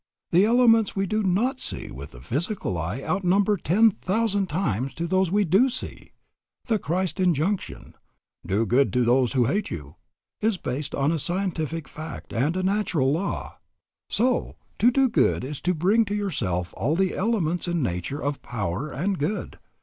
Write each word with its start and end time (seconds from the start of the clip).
The 0.31 0.45
elements 0.45 0.95
we 0.95 1.05
do 1.05 1.21
not 1.21 1.59
see 1.59 1.91
with 1.91 2.09
the 2.09 2.21
physical 2.21 2.75
eye 2.75 3.03
outnumber 3.03 3.55
ten 3.55 3.91
thousand 3.91 4.47
times 4.49 4.95
those 4.97 5.29
we 5.29 5.45
do 5.45 5.69
see. 5.69 6.13
The 6.65 6.79
Christ 6.79 7.19
injunction, 7.19 7.93
'Do 8.43 8.65
good 8.65 8.91
to 8.93 9.03
those 9.05 9.33
who 9.33 9.45
hate 9.45 9.69
you,' 9.69 9.97
is 10.41 10.57
based 10.57 10.95
on 10.95 11.11
a 11.11 11.19
scientific 11.19 11.87
fact 11.87 12.33
and 12.33 12.57
a 12.57 12.63
natural 12.63 13.11
law. 13.13 13.59
So, 14.09 14.55
to 14.79 14.89
do 14.89 15.07
good 15.07 15.43
is 15.43 15.61
to 15.61 15.75
bring 15.75 16.05
to 16.05 16.15
yourself 16.15 16.73
all 16.75 16.95
the 16.95 17.15
elements 17.15 17.67
in 17.67 17.83
nature 17.83 18.23
of 18.23 18.41
power 18.41 18.89
and 18.91 19.19
good. 19.19 19.59